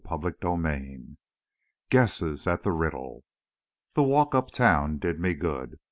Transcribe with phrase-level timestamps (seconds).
[0.09, 0.35] CHAPTER
[0.67, 1.15] IX
[1.91, 3.23] GUESSES AT THE RIDDLE
[3.93, 5.77] The walk uptown did me good.